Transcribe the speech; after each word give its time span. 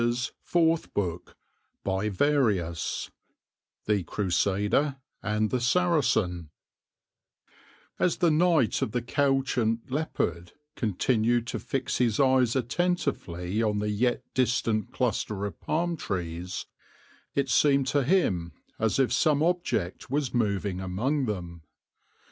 Cecil 0.01 0.31
Frances 0.41 1.35
Alexander 1.85 2.73
THE 3.85 4.01
CRUSADER 4.03 4.95
AND 5.21 5.51
THE 5.51 5.61
SARACEN 5.61 6.49
As 7.99 8.17
the 8.17 8.31
Knight 8.31 8.81
of 8.81 8.93
the 8.93 9.03
Couchant 9.03 9.91
Leopard 9.91 10.53
continued 10.75 11.45
to 11.45 11.59
fix 11.59 11.99
his 11.99 12.19
eyes 12.19 12.55
attentively 12.55 13.61
on 13.61 13.77
the 13.77 13.91
yet 13.91 14.23
distant 14.33 14.91
cluster 14.91 15.45
of 15.45 15.59
palm 15.59 15.95
trees, 15.97 16.65
it 17.35 17.47
seemed 17.47 17.85
to 17.89 18.03
him 18.03 18.53
as 18.79 18.97
if 18.97 19.13
some 19.13 19.43
object 19.43 20.09
was 20.09 20.33
moving 20.33 20.81
among 20.81 21.25
them. 21.27 21.61